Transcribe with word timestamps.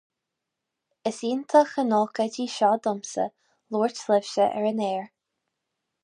Is 1.09 1.17
iontach 1.27 1.73
an 1.83 1.91
ócáid 1.97 2.39
í 2.43 2.45
seo 2.53 2.71
domsa 2.87 3.25
labhairt 3.75 4.01
libhse 4.13 4.47
ar 4.57 4.69
an 4.71 4.81
aer. 4.87 5.05